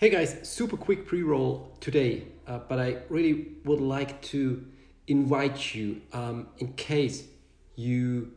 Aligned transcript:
Hey 0.00 0.08
guys, 0.08 0.48
super 0.48 0.78
quick 0.78 1.06
pre 1.06 1.22
roll 1.22 1.76
today, 1.78 2.24
uh, 2.46 2.60
but 2.66 2.80
I 2.80 3.00
really 3.10 3.48
would 3.66 3.82
like 3.82 4.22
to 4.32 4.64
invite 5.08 5.74
you 5.74 6.00
um, 6.14 6.46
in 6.56 6.72
case 6.72 7.24
you 7.76 8.32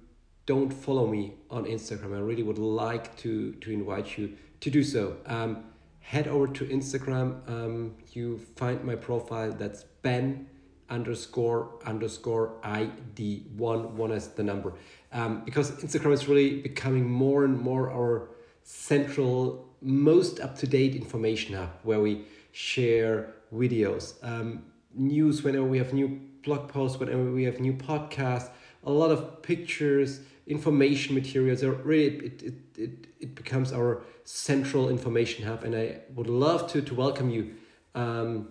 don't 0.46 0.74
follow 0.74 1.08
me 1.08 1.36
on 1.50 1.64
Instagram. 1.64 2.18
I 2.18 2.20
really 2.20 2.44
would 2.44 2.58
like 2.58 3.16
to, 3.20 3.54
to 3.54 3.72
invite 3.72 4.18
you 4.18 4.36
to 4.60 4.70
do 4.70 4.84
so. 4.84 5.16
Um, 5.26 5.64
head 6.02 6.28
over 6.28 6.48
to 6.48 6.66
Instagram. 6.66 7.50
Um, 7.50 7.96
you 8.12 8.40
find 8.58 8.84
my 8.84 8.96
profile 8.96 9.54
that's 9.54 9.84
Ben 10.02 10.48
underscore 10.90 11.80
underscore 11.86 12.56
ID 12.64 13.46
one 13.56 13.96
one 13.96 14.12
as 14.12 14.28
the 14.28 14.44
number 14.44 14.74
um, 15.14 15.46
because 15.46 15.72
Instagram 15.82 16.12
is 16.12 16.28
really 16.28 16.60
becoming 16.60 17.10
more 17.10 17.46
and 17.46 17.58
more 17.58 17.90
our 17.90 18.32
central 18.64 19.73
most 19.84 20.40
up-to-date 20.40 20.96
information 20.96 21.56
hub 21.56 21.70
where 21.84 22.00
we 22.00 22.26
share 22.52 23.34
videos 23.54 24.14
um, 24.24 24.64
news 24.94 25.44
whenever 25.44 25.66
we 25.66 25.78
have 25.78 25.94
new 25.94 26.20
blog 26.44 26.70
posts 26.70 27.00
whenever 27.00 27.32
we 27.32 27.44
have 27.44 27.60
new 27.60 27.74
podcasts 27.74 28.50
a 28.86 28.92
lot 28.92 29.12
of 29.12 29.42
pictures 29.42 30.22
information 30.48 31.16
materials. 31.16 31.64
Are 31.64 31.72
really 31.72 32.18
it, 32.18 32.44
it, 32.44 32.54
it, 32.78 33.08
it 33.20 33.36
becomes 33.36 33.72
our 33.72 34.02
central 34.24 34.90
information 34.90 35.46
hub. 35.46 35.64
And 35.64 35.76
i 35.76 36.00
would 36.16 36.28
love 36.28 36.72
to 36.72 36.82
to 36.82 36.94
welcome 36.94 37.30
you 37.30 37.56
um, 37.96 38.50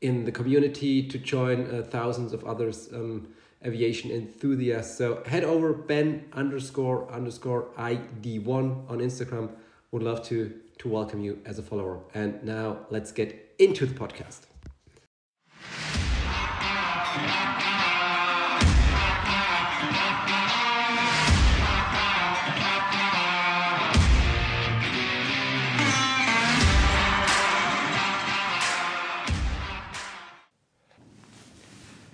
in 0.00 0.24
the 0.24 0.32
community 0.32 1.06
to 1.08 1.18
join 1.18 1.66
uh, 1.66 1.82
thousands 1.82 2.32
of 2.32 2.44
others 2.44 2.88
um, 2.92 3.28
aviation 3.64 4.10
enthusiasts. 4.10 4.98
So 4.98 5.22
head 5.24 5.44
over 5.44 5.72
ben 5.72 6.24
underscore 6.32 7.10
underscore 7.10 7.68
id1 7.78 8.90
on 8.90 8.98
instagram 8.98 9.50
would 9.92 10.02
love 10.02 10.24
to 10.24 10.50
to 10.78 10.88
welcome 10.88 11.20
you 11.20 11.38
as 11.44 11.58
a 11.58 11.62
follower. 11.62 12.00
And 12.14 12.42
now 12.42 12.86
let's 12.90 13.12
get 13.12 13.54
into 13.58 13.84
the 13.84 13.94
podcast. 13.94 14.46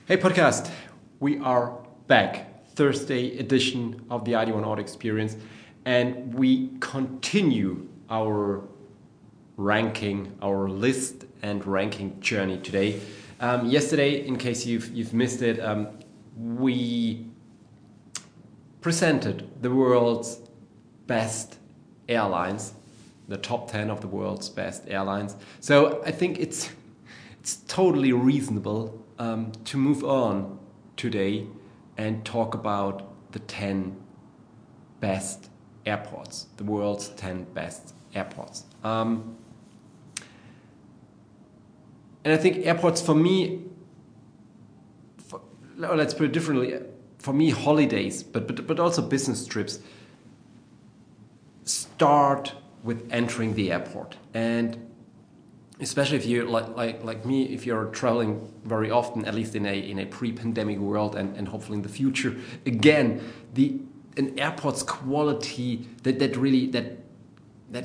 Hey, 0.06 0.16
podcast. 0.16 0.70
We 1.20 1.38
are 1.38 1.78
back. 2.08 2.46
Thursday 2.74 3.36
edition 3.38 4.06
of 4.08 4.24
the 4.24 4.32
ID1 4.32 4.64
Auto 4.64 4.80
Experience 4.80 5.36
and 5.88 6.34
we 6.34 6.68
continue 6.80 7.88
our 8.10 8.62
ranking, 9.56 10.36
our 10.42 10.68
list 10.68 11.24
and 11.40 11.66
ranking 11.66 12.20
journey 12.20 12.58
today. 12.58 13.00
Um, 13.40 13.70
yesterday, 13.70 14.26
in 14.26 14.36
case 14.36 14.66
you've, 14.66 14.90
you've 14.90 15.14
missed 15.14 15.40
it, 15.40 15.58
um, 15.60 15.88
we 16.36 17.26
presented 18.82 19.50
the 19.62 19.70
world's 19.70 20.40
best 21.06 21.56
airlines, 22.06 22.74
the 23.26 23.38
top 23.38 23.70
10 23.70 23.88
of 23.88 24.02
the 24.02 24.08
world's 24.08 24.50
best 24.50 24.82
airlines. 24.88 25.36
So 25.60 26.02
I 26.04 26.10
think 26.10 26.38
it's, 26.38 26.68
it's 27.40 27.62
totally 27.66 28.12
reasonable 28.12 29.06
um, 29.18 29.52
to 29.64 29.78
move 29.78 30.04
on 30.04 30.58
today 30.98 31.46
and 31.96 32.26
talk 32.26 32.52
about 32.52 33.32
the 33.32 33.38
10 33.38 33.96
best 35.00 35.48
airports, 35.86 36.46
the 36.56 36.64
world's 36.64 37.08
10 37.10 37.44
best 37.54 37.94
airports. 38.14 38.64
Um, 38.84 39.36
and 42.24 42.34
I 42.34 42.36
think 42.36 42.66
airports 42.66 43.00
for 43.00 43.14
me, 43.14 43.64
for, 45.26 45.40
let's 45.76 46.14
put 46.14 46.26
it 46.26 46.32
differently, 46.32 46.78
for 47.18 47.32
me, 47.32 47.50
holidays, 47.50 48.22
but, 48.22 48.46
but, 48.46 48.66
but 48.66 48.78
also 48.78 49.02
business 49.02 49.46
trips 49.46 49.80
start 51.64 52.54
with 52.82 53.08
entering 53.10 53.54
the 53.54 53.72
airport. 53.72 54.16
And 54.34 54.88
especially 55.80 56.16
if 56.16 56.26
you 56.26 56.44
like, 56.44 56.68
like 56.76 57.04
like 57.04 57.24
me 57.24 57.44
if 57.44 57.64
you're 57.64 57.86
traveling 57.86 58.52
very 58.64 58.90
often 58.90 59.24
at 59.24 59.34
least 59.34 59.54
in 59.54 59.66
a 59.66 59.78
in 59.78 59.98
a 60.00 60.06
pre-pandemic 60.06 60.78
world 60.78 61.14
and, 61.14 61.36
and 61.36 61.48
hopefully 61.48 61.76
in 61.76 61.82
the 61.82 61.88
future 61.88 62.36
again 62.66 63.20
the 63.54 63.78
an 64.18 64.38
airport's 64.38 64.82
quality 64.82 65.88
that, 66.02 66.18
that 66.18 66.36
really 66.36 66.66
that 66.66 66.98
that 67.70 67.84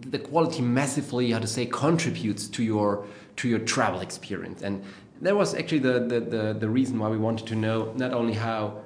the 0.00 0.18
quality 0.18 0.60
massively 0.60 1.30
how 1.30 1.38
to 1.38 1.46
say 1.46 1.66
contributes 1.66 2.46
to 2.48 2.62
your 2.62 3.06
to 3.36 3.48
your 3.48 3.58
travel 3.58 4.00
experience. 4.00 4.62
And 4.62 4.84
that 5.22 5.34
was 5.34 5.54
actually 5.54 5.78
the, 5.78 6.00
the, 6.00 6.20
the, 6.20 6.56
the 6.58 6.68
reason 6.68 6.98
why 6.98 7.08
we 7.08 7.16
wanted 7.16 7.46
to 7.48 7.54
know 7.54 7.92
not 7.96 8.12
only 8.12 8.34
how 8.34 8.82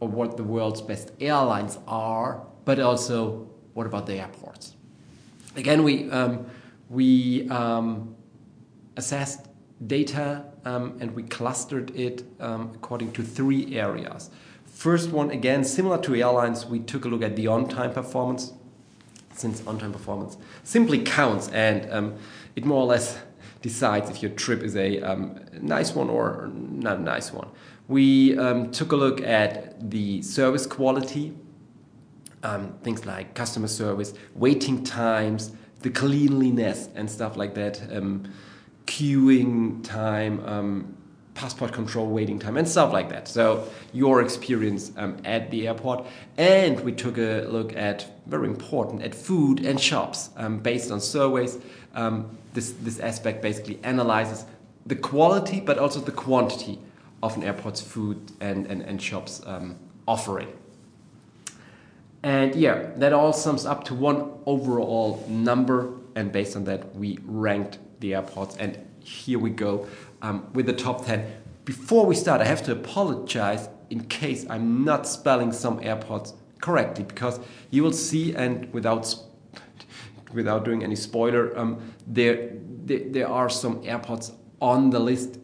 or 0.00 0.08
what 0.08 0.36
the 0.36 0.42
world's 0.42 0.80
best 0.80 1.12
airlines 1.20 1.78
are 1.86 2.44
but 2.64 2.80
also 2.80 3.48
what 3.74 3.86
about 3.86 4.06
the 4.06 4.14
airports. 4.14 4.74
Again 5.56 5.82
we 5.82 6.10
um, 6.10 6.46
we 6.88 7.48
um, 7.50 8.16
assessed 8.96 9.48
data 9.86 10.44
um, 10.64 10.96
and 11.00 11.14
we 11.14 11.24
clustered 11.24 11.94
it 11.94 12.22
um, 12.40 12.72
according 12.74 13.12
to 13.12 13.22
three 13.22 13.76
areas 13.76 14.30
First 14.74 15.10
one, 15.10 15.30
again, 15.30 15.62
similar 15.62 15.98
to 15.98 16.16
airlines, 16.16 16.66
we 16.66 16.80
took 16.80 17.04
a 17.04 17.08
look 17.08 17.22
at 17.22 17.36
the 17.36 17.46
on-time 17.46 17.92
performance, 17.92 18.52
since 19.32 19.64
on-time 19.66 19.92
performance 19.92 20.36
simply 20.64 20.98
counts 21.00 21.48
and 21.50 21.90
um, 21.92 22.14
it 22.56 22.64
more 22.64 22.82
or 22.82 22.86
less 22.86 23.18
decides 23.62 24.10
if 24.10 24.20
your 24.20 24.32
trip 24.32 24.62
is 24.62 24.76
a 24.76 25.00
um, 25.00 25.40
nice 25.60 25.94
one 25.94 26.10
or 26.10 26.50
not 26.52 26.98
a 26.98 27.00
nice 27.00 27.32
one. 27.32 27.48
We 27.86 28.36
um, 28.36 28.72
took 28.72 28.90
a 28.92 28.96
look 28.96 29.20
at 29.22 29.90
the 29.90 30.22
service 30.22 30.66
quality, 30.66 31.34
um, 32.42 32.74
things 32.82 33.06
like 33.06 33.34
customer 33.34 33.68
service, 33.68 34.12
waiting 34.34 34.82
times, 34.82 35.52
the 35.80 35.90
cleanliness 35.90 36.88
and 36.96 37.08
stuff 37.08 37.36
like 37.36 37.54
that, 37.54 37.80
um, 37.96 38.30
queuing 38.86 39.84
time, 39.84 40.44
um, 40.44 40.96
passport 41.34 41.72
control 41.72 42.06
waiting 42.06 42.38
time 42.38 42.56
and 42.56 42.68
stuff 42.68 42.92
like 42.92 43.08
that. 43.10 43.28
So 43.28 43.68
your 43.92 44.22
experience 44.22 44.92
um, 44.96 45.16
at 45.24 45.50
the 45.50 45.68
airport. 45.68 46.06
And 46.38 46.80
we 46.80 46.92
took 46.92 47.18
a 47.18 47.42
look 47.42 47.76
at, 47.76 48.06
very 48.26 48.48
important, 48.48 49.02
at 49.02 49.14
food 49.14 49.64
and 49.64 49.80
shops 49.80 50.30
um, 50.36 50.58
based 50.60 50.90
on 50.90 51.00
surveys. 51.00 51.58
Um, 51.94 52.38
this, 52.54 52.72
this 52.82 53.00
aspect 53.00 53.42
basically 53.42 53.78
analyzes 53.82 54.44
the 54.86 54.96
quality 54.96 55.60
but 55.60 55.78
also 55.78 56.00
the 56.00 56.12
quantity 56.12 56.78
of 57.22 57.36
an 57.36 57.42
airport's 57.42 57.80
food 57.80 58.32
and, 58.40 58.66
and, 58.66 58.82
and 58.82 59.00
shops 59.02 59.42
um, 59.46 59.76
offering. 60.06 60.52
And 62.22 62.54
yeah, 62.54 62.90
that 62.96 63.12
all 63.12 63.32
sums 63.32 63.66
up 63.66 63.84
to 63.84 63.94
one 63.94 64.30
overall 64.46 65.24
number. 65.28 65.92
And 66.14 66.30
based 66.32 66.56
on 66.56 66.64
that, 66.64 66.94
we 66.94 67.18
ranked 67.24 67.78
the 68.00 68.14
airports. 68.14 68.56
And 68.56 68.78
here 69.00 69.38
we 69.38 69.50
go 69.50 69.86
um, 70.24 70.50
with 70.54 70.66
the 70.66 70.72
top 70.72 71.04
10. 71.04 71.24
Before 71.64 72.06
we 72.06 72.14
start, 72.14 72.40
I 72.40 72.44
have 72.44 72.62
to 72.64 72.72
apologize 72.72 73.68
in 73.90 74.04
case 74.04 74.46
I'm 74.48 74.84
not 74.84 75.06
spelling 75.06 75.52
some 75.52 75.78
airports 75.82 76.32
correctly 76.60 77.04
because 77.04 77.38
you 77.70 77.82
will 77.82 77.92
see, 77.92 78.34
and 78.34 78.72
without 78.72 79.14
without 80.32 80.64
doing 80.64 80.82
any 80.82 80.96
spoiler, 80.96 81.56
um, 81.56 81.92
there, 82.06 82.52
there 82.84 83.02
there 83.06 83.28
are 83.28 83.48
some 83.50 83.80
airports 83.84 84.32
on 84.60 84.90
the 84.90 84.98
list 84.98 85.38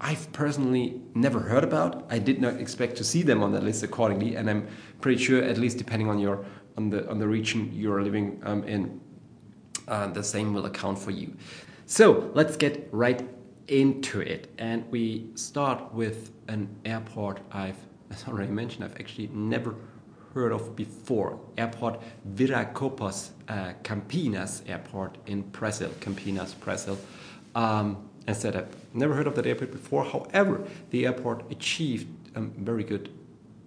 I've 0.00 0.30
personally 0.32 1.00
never 1.14 1.40
heard 1.40 1.64
about. 1.64 2.06
I 2.10 2.18
did 2.18 2.40
not 2.40 2.60
expect 2.60 2.96
to 2.96 3.04
see 3.04 3.22
them 3.22 3.42
on 3.42 3.52
that 3.52 3.62
list 3.62 3.82
accordingly, 3.84 4.34
and 4.34 4.50
I'm 4.50 4.66
pretty 5.00 5.22
sure, 5.22 5.42
at 5.42 5.58
least 5.58 5.78
depending 5.78 6.08
on 6.08 6.18
your 6.18 6.44
on 6.76 6.90
the 6.90 7.08
on 7.08 7.18
the 7.18 7.28
region 7.28 7.70
you're 7.72 8.02
living 8.02 8.40
um, 8.44 8.64
in, 8.64 9.00
uh, 9.86 10.08
the 10.08 10.24
same 10.24 10.52
will 10.52 10.66
account 10.66 10.98
for 10.98 11.12
you. 11.12 11.36
So 11.86 12.30
let's 12.34 12.56
get 12.56 12.88
right 12.90 13.22
into 13.68 14.20
it. 14.20 14.52
And 14.58 14.90
we 14.90 15.28
start 15.34 15.92
with 15.92 16.32
an 16.48 16.68
airport 16.84 17.40
I've, 17.50 17.78
as 18.10 18.26
already 18.28 18.52
mentioned, 18.52 18.84
I've 18.84 18.98
actually 19.00 19.28
never 19.32 19.74
heard 20.34 20.52
of 20.52 20.74
before. 20.74 21.38
Airport 21.56 22.00
Viracopos 22.34 23.30
uh, 23.48 23.72
Campinas 23.82 24.68
Airport 24.68 25.16
in 25.26 25.42
Brazil, 25.42 25.90
Campinas, 26.00 26.58
Brazil. 26.58 26.98
Um, 27.54 28.08
I 28.26 28.32
said 28.32 28.56
I've 28.56 28.74
never 28.94 29.14
heard 29.14 29.26
of 29.26 29.34
that 29.36 29.46
airport 29.46 29.70
before. 29.70 30.04
However, 30.04 30.66
the 30.90 31.06
airport 31.06 31.50
achieved 31.52 32.08
um, 32.36 32.52
very 32.58 32.82
good 32.82 33.10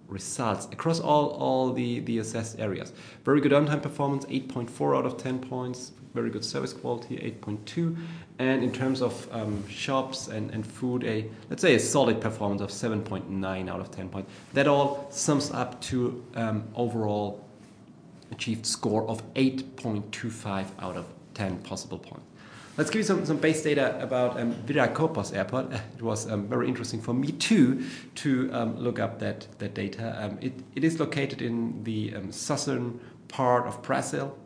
results 0.08 0.66
across 0.72 1.00
all, 1.00 1.30
all 1.30 1.72
the, 1.72 2.00
the 2.00 2.18
assessed 2.18 2.58
areas. 2.58 2.92
Very 3.24 3.40
good 3.40 3.52
on-time 3.52 3.80
performance, 3.80 4.24
8.4 4.26 4.96
out 4.96 5.06
of 5.06 5.16
10 5.16 5.38
points, 5.38 5.92
very 6.18 6.30
good 6.30 6.44
service 6.44 6.72
quality, 6.72 7.16
8.2. 7.16 7.96
And 8.40 8.64
in 8.64 8.72
terms 8.72 9.02
of 9.02 9.28
um, 9.32 9.66
shops 9.68 10.26
and, 10.26 10.50
and 10.50 10.66
food, 10.66 11.04
a 11.04 11.26
let's 11.48 11.62
say 11.62 11.74
a 11.76 11.78
solid 11.78 12.20
performance 12.20 12.60
of 12.60 12.70
7.9 12.70 13.68
out 13.68 13.80
of 13.80 13.90
10 13.92 14.08
points. 14.08 14.30
That 14.52 14.66
all 14.66 15.06
sums 15.10 15.50
up 15.52 15.80
to 15.82 16.24
um, 16.34 16.64
overall 16.74 17.44
achieved 18.32 18.66
score 18.66 19.08
of 19.08 19.22
8.25 19.34 20.66
out 20.80 20.96
of 20.96 21.06
10 21.34 21.58
possible 21.58 21.98
points. 21.98 22.26
Let's 22.76 22.90
give 22.90 23.00
you 23.00 23.04
some, 23.04 23.24
some 23.24 23.38
base 23.38 23.62
data 23.62 24.00
about 24.00 24.38
um, 24.40 24.54
Viracopos 24.66 25.34
Airport. 25.36 25.66
It 25.98 26.02
was 26.02 26.30
um, 26.30 26.46
very 26.48 26.68
interesting 26.68 27.00
for 27.00 27.14
me 27.14 27.32
too 27.32 27.84
to 28.16 28.50
um, 28.52 28.76
look 28.76 28.98
up 28.98 29.18
that, 29.20 29.46
that 29.58 29.74
data. 29.74 30.16
Um, 30.20 30.38
it, 30.40 30.52
it 30.74 30.84
is 30.84 30.98
located 30.98 31.42
in 31.42 31.82
the 31.84 32.14
um, 32.16 32.32
southern 32.32 33.00
part 33.28 33.66
of 33.66 33.82
Brazil. 33.82 34.36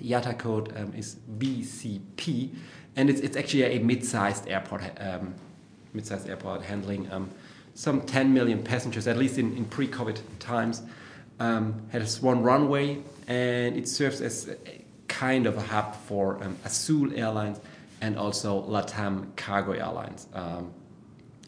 IATA 0.00 0.38
code 0.38 0.76
um, 0.76 0.92
is 0.94 1.16
VCP, 1.38 2.54
and 2.96 3.10
it's, 3.10 3.20
it's 3.20 3.36
actually 3.36 3.64
a 3.64 3.78
mid-sized 3.78 4.48
airport, 4.48 4.82
mid-sized 5.92 6.28
airport 6.28 6.62
handling 6.62 7.08
some 7.74 8.02
10 8.02 8.34
million 8.34 8.62
passengers, 8.62 9.06
at 9.06 9.16
least 9.16 9.38
in, 9.38 9.56
in 9.56 9.64
pre-COVID 9.64 10.20
times. 10.38 10.82
has 11.38 12.20
one 12.20 12.42
runway, 12.42 12.98
and 13.28 13.76
it 13.76 13.88
serves 13.88 14.20
as 14.20 14.48
a 14.48 14.80
kind 15.10 15.46
of 15.46 15.58
a 15.58 15.60
hub 15.60 15.94
for 15.94 16.42
um, 16.42 16.56
Azul 16.64 17.12
Airlines 17.14 17.60
and 18.00 18.16
also 18.16 18.62
LATAM 18.62 19.36
Cargo 19.36 19.72
Airlines. 19.72 20.26
Um, 20.32 20.72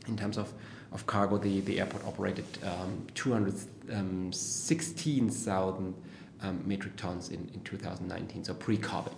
in 0.09 0.17
terms 0.17 0.37
of, 0.37 0.53
of 0.93 1.07
cargo, 1.07 1.39
the, 1.39 1.61
the 1.61 1.79
airport 1.81 2.05
operated 2.05 2.45
um, 2.65 3.07
216,000 3.15 5.95
um, 6.43 6.63
metric 6.67 6.97
tons 6.97 7.31
in, 7.31 7.51
in 7.55 7.61
2019, 7.63 8.45
so 8.45 8.55
pre 8.55 8.77
COVID. 8.77 9.17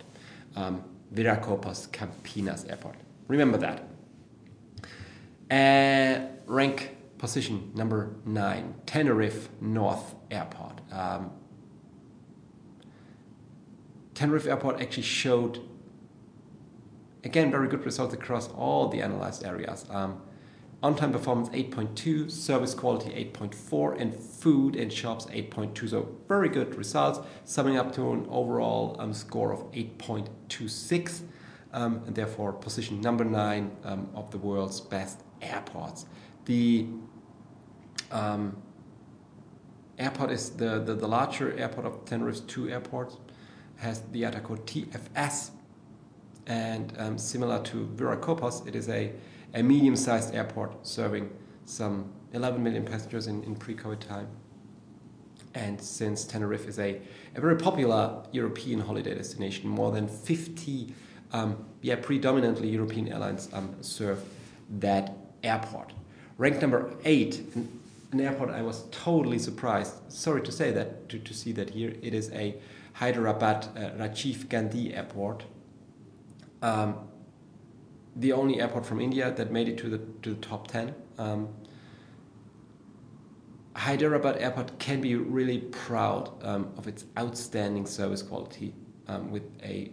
Um, 0.55 0.83
Viracopos 1.13 1.89
Campinas 1.89 2.69
Airport. 2.69 2.95
Remember 3.27 3.57
that. 3.57 3.87
Uh, 5.49 6.27
rank 6.47 6.95
position 7.17 7.71
number 7.75 8.15
nine, 8.25 8.75
Tenerife 8.85 9.49
North 9.61 10.15
Airport. 10.31 10.81
Um, 10.91 11.31
Tenerife 14.13 14.47
Airport 14.47 14.81
actually 14.81 15.03
showed, 15.03 15.59
again, 17.23 17.51
very 17.51 17.67
good 17.67 17.85
results 17.85 18.13
across 18.13 18.49
all 18.49 18.87
the 18.87 19.01
analyzed 19.01 19.45
areas. 19.45 19.85
Um, 19.89 20.21
on-time 20.85 21.11
performance 21.11 21.49
8.2, 21.49 22.29
service 22.29 22.75
quality 22.75 23.09
8.4, 23.09 23.99
and 23.99 24.15
food 24.15 24.75
and 24.75 24.93
shops 24.93 25.25
8.2. 25.25 25.89
So 25.89 26.15
very 26.27 26.47
good 26.47 26.75
results, 26.75 27.19
summing 27.43 27.75
up 27.75 27.91
to 27.95 28.11
an 28.11 28.27
overall 28.29 28.95
um, 28.99 29.11
score 29.11 29.51
of 29.51 29.71
8.26, 29.71 31.21
um, 31.73 32.03
and 32.05 32.15
therefore 32.15 32.53
position 32.53 33.01
number 33.01 33.25
nine 33.25 33.75
um, 33.83 34.09
of 34.13 34.29
the 34.29 34.37
world's 34.37 34.79
best 34.79 35.21
airports. 35.41 36.05
The 36.45 36.87
um, 38.11 38.55
airport 39.97 40.29
is 40.29 40.51
the, 40.51 40.79
the, 40.79 40.93
the 40.93 41.07
larger 41.07 41.57
airport 41.57 41.87
of 41.87 42.05
Tenerife's 42.05 42.41
two 42.41 42.69
airports 42.69 43.17
has 43.77 44.01
the 44.11 44.21
IATA 44.21 44.43
code 44.43 44.67
TFS. 44.67 45.49
And 46.45 46.93
um, 46.99 47.17
similar 47.17 47.63
to 47.63 47.87
Viracopos, 47.95 48.67
it 48.67 48.75
is 48.75 48.87
a, 48.87 49.13
a 49.55 49.63
medium 49.63 49.95
sized 49.95 50.35
airport 50.35 50.85
serving 50.85 51.29
some 51.65 52.11
11 52.33 52.61
million 52.61 52.85
passengers 52.85 53.27
in, 53.27 53.43
in 53.43 53.55
pre 53.55 53.73
COVID 53.73 53.99
time. 53.99 54.27
And 55.55 55.81
since 55.81 56.25
Tenerife 56.25 56.67
is 56.67 56.77
a, 56.79 57.01
a 57.35 57.41
very 57.41 57.55
popular 57.55 58.21
European 58.33 58.81
holiday 58.81 59.15
destination, 59.15 59.69
more 59.69 59.91
than 59.91 60.07
50 60.07 60.93
um, 61.31 61.65
yeah, 61.81 61.95
predominantly 61.95 62.69
European 62.69 63.11
airlines 63.11 63.49
um, 63.53 63.75
serve 63.81 64.23
that 64.79 65.15
airport. 65.43 65.93
Ranked 66.37 66.61
number 66.61 66.93
eight, 67.05 67.39
an, 67.55 67.81
an, 68.11 68.19
airport 68.19 68.49
I 68.49 68.61
was 68.61 68.83
totally 68.91 69.39
surprised, 69.39 69.93
sorry 70.09 70.41
to 70.43 70.51
say 70.51 70.71
that, 70.71 71.09
to, 71.09 71.19
to 71.19 71.33
see 71.33 71.51
that 71.53 71.69
here. 71.69 71.93
It 72.01 72.13
is 72.13 72.29
a 72.31 72.55
Hyderabad 72.93 73.67
uh, 73.75 74.01
Rajiv 74.01 74.49
Gandhi 74.49 74.93
Airport. 74.93 75.43
Um, 76.61 76.95
the 78.15 78.31
only 78.31 78.61
airport 78.61 78.85
from 78.85 78.99
India 79.01 79.31
that 79.31 79.51
made 79.51 79.67
it 79.67 79.77
to 79.79 79.89
the 79.89 79.99
to 80.23 80.33
the 80.35 80.41
top 80.41 80.67
ten. 80.67 80.93
Um, 81.17 81.49
Hyderabad 83.75 84.37
Airport 84.37 84.79
can 84.79 85.01
be 85.01 85.15
really 85.15 85.59
proud 85.59 86.31
um, 86.45 86.71
of 86.77 86.87
its 86.87 87.03
outstanding 87.17 87.85
service 87.85 88.21
quality 88.21 88.73
um, 89.09 89.31
with 89.31 89.43
a 89.63 89.91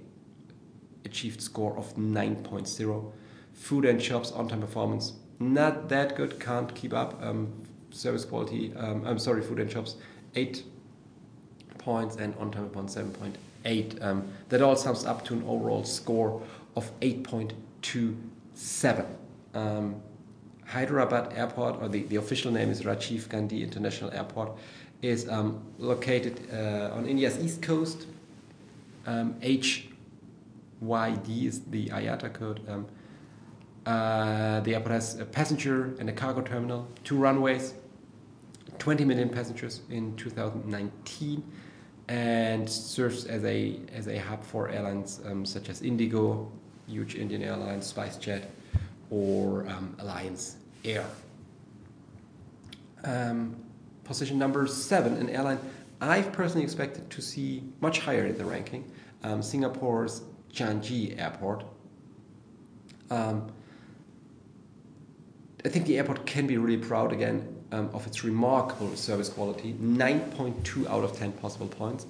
achieved 1.04 1.42
score 1.42 1.76
of 1.76 1.96
9.0. 1.96 3.12
Food 3.52 3.84
and 3.84 4.00
shops 4.00 4.30
on 4.30 4.48
time 4.48 4.60
performance 4.60 5.14
not 5.42 5.88
that 5.88 6.16
good, 6.16 6.38
can't 6.38 6.72
keep 6.74 6.92
up. 6.94 7.20
Um, 7.22 7.52
service 7.90 8.24
quality, 8.24 8.72
um, 8.76 9.04
I'm 9.06 9.18
sorry, 9.18 9.42
food 9.42 9.58
and 9.58 9.70
shops 9.70 9.96
8 10.34 10.62
points 11.78 12.16
and 12.16 12.34
on 12.36 12.50
time 12.50 12.64
upon 12.64 12.86
7.8. 12.86 14.02
Um, 14.02 14.28
that 14.48 14.62
all 14.62 14.76
sums 14.76 15.04
up 15.04 15.24
to 15.26 15.34
an 15.34 15.42
overall 15.46 15.84
score 15.84 16.42
of 16.76 16.90
8.27. 17.82 19.06
Um, 19.54 20.02
Hyderabad 20.66 21.32
Airport, 21.34 21.82
or 21.82 21.88
the, 21.88 22.04
the 22.04 22.16
official 22.16 22.50
name 22.50 22.70
is 22.70 22.82
Rajiv 22.82 23.28
Gandhi 23.28 23.62
International 23.62 24.10
Airport, 24.12 24.56
is 25.02 25.28
um, 25.28 25.62
located 25.78 26.48
uh, 26.52 26.94
on 26.94 27.06
India's 27.06 27.38
east 27.44 27.60
coast. 27.60 28.06
Um, 29.06 29.34
HYD 29.42 31.44
is 31.44 31.62
the 31.64 31.88
IATA 31.88 32.32
code. 32.32 32.60
Um, 32.68 32.86
uh, 33.84 34.60
the 34.60 34.74
airport 34.74 34.92
has 34.92 35.18
a 35.18 35.24
passenger 35.24 35.94
and 35.98 36.08
a 36.08 36.12
cargo 36.12 36.40
terminal, 36.40 36.88
two 37.02 37.16
runways, 37.16 37.74
20 38.78 39.04
million 39.04 39.28
passengers 39.28 39.82
in 39.90 40.14
2019 40.16 41.42
and 42.08 42.68
serves 42.68 43.26
as 43.26 43.44
a 43.44 43.78
as 43.92 44.08
a 44.08 44.18
hub 44.18 44.42
for 44.42 44.68
airlines 44.68 45.20
um, 45.26 45.44
such 45.44 45.68
as 45.68 45.82
Indigo, 45.82 46.50
huge 46.86 47.14
Indian 47.14 47.42
Airlines, 47.42 47.92
SpiceJet, 47.92 48.44
or 49.10 49.68
um, 49.68 49.94
Alliance 49.98 50.56
Air. 50.84 51.04
Um, 53.04 53.56
position 54.04 54.38
number 54.38 54.66
seven, 54.66 55.16
an 55.16 55.28
airline 55.30 55.58
I've 56.00 56.32
personally 56.32 56.64
expected 56.64 57.08
to 57.10 57.22
see 57.22 57.62
much 57.80 58.00
higher 58.00 58.26
in 58.26 58.36
the 58.36 58.44
ranking, 58.44 58.90
um, 59.22 59.40
Singapore's 59.40 60.22
Changi 60.52 61.18
Airport. 61.20 61.64
Um, 63.08 63.52
I 65.64 65.68
think 65.68 65.86
the 65.86 65.98
airport 65.98 66.26
can 66.26 66.48
be 66.48 66.56
really 66.58 66.82
proud 66.82 67.12
again 67.12 67.46
um, 67.70 67.88
of 67.94 68.04
its 68.06 68.24
remarkable 68.24 68.96
service 68.96 69.28
quality 69.28 69.74
9.2 69.74 70.88
out 70.88 71.04
of 71.04 71.16
10 71.16 71.32
possible 71.32 71.68
points. 71.68 72.06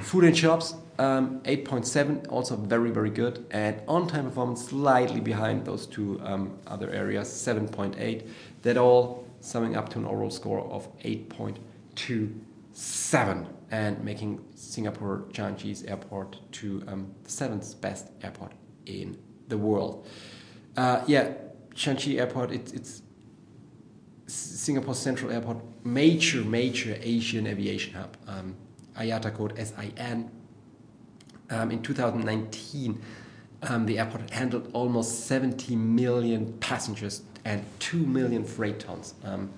Food 0.00 0.24
and 0.24 0.36
shops, 0.36 0.74
um, 0.98 1.40
8.7, 1.40 2.30
also 2.30 2.56
very, 2.56 2.90
very 2.90 3.10
good. 3.10 3.46
And 3.50 3.80
on 3.88 4.06
time 4.06 4.24
performance, 4.24 4.68
slightly 4.68 5.20
behind 5.20 5.64
those 5.64 5.86
two 5.86 6.20
um, 6.24 6.58
other 6.66 6.90
areas, 6.90 7.28
7.8. 7.28 8.28
That 8.62 8.76
all 8.76 9.26
summing 9.40 9.76
up 9.76 9.88
to 9.90 9.98
an 9.98 10.06
overall 10.06 10.30
score 10.30 10.60
of 10.60 10.88
8.27 11.00 13.46
and 13.70 14.04
making 14.04 14.44
Singapore 14.54 15.24
Changi's 15.32 15.82
airport 15.84 16.38
to 16.52 16.82
um, 16.86 17.14
the 17.24 17.30
seventh 17.30 17.80
best 17.80 18.10
airport 18.22 18.52
in 18.86 19.18
the 19.48 19.58
world. 19.58 20.06
Uh, 20.76 21.02
yeah, 21.06 21.32
Changi 21.74 22.18
Airport, 22.18 22.52
it, 22.52 22.72
it's 22.72 23.02
Singapore 24.26 24.94
Central 24.94 25.30
Airport, 25.30 25.58
major, 25.84 26.42
major 26.42 26.96
Asian 27.00 27.46
aviation 27.46 27.94
hub, 27.94 28.16
um, 28.26 28.56
IATA 28.96 29.34
code 29.34 29.54
SIN. 29.58 30.30
Um, 31.50 31.70
in 31.70 31.82
2019, 31.82 33.00
um, 33.62 33.86
the 33.86 33.98
airport 33.98 34.30
handled 34.30 34.70
almost 34.72 35.26
70 35.26 35.76
million 35.76 36.52
passengers 36.54 37.22
and 37.44 37.64
2 37.80 37.98
million 37.98 38.44
freight 38.44 38.80
tons. 38.80 39.14
Um, 39.24 39.50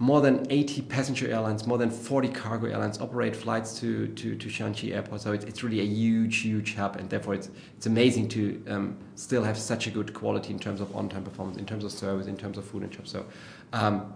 more 0.00 0.20
than 0.20 0.46
80 0.50 0.82
passenger 0.82 1.30
airlines, 1.30 1.66
more 1.66 1.78
than 1.78 1.90
40 1.90 2.28
cargo 2.28 2.66
airlines 2.66 3.00
operate 3.00 3.34
flights 3.36 3.78
to, 3.80 4.08
to, 4.08 4.34
to 4.34 4.48
Changi 4.48 4.92
Airport. 4.92 5.20
So 5.20 5.32
it's, 5.32 5.44
it's 5.44 5.62
really 5.62 5.80
a 5.80 5.84
huge, 5.84 6.38
huge 6.38 6.74
hub, 6.74 6.96
and 6.96 7.08
therefore 7.08 7.34
it's, 7.34 7.48
it's 7.76 7.86
amazing 7.86 8.28
to 8.30 8.62
um, 8.68 8.96
still 9.14 9.44
have 9.44 9.56
such 9.56 9.86
a 9.86 9.90
good 9.90 10.12
quality 10.12 10.52
in 10.52 10.58
terms 10.58 10.80
of 10.80 10.94
on 10.96 11.08
time 11.08 11.22
performance, 11.22 11.58
in 11.58 11.64
terms 11.64 11.84
of 11.84 11.92
service, 11.92 12.26
in 12.26 12.36
terms 12.36 12.58
of 12.58 12.64
food 12.64 12.82
and 12.82 12.92
shops. 12.92 13.12
So 13.12 13.24
um, 13.72 14.12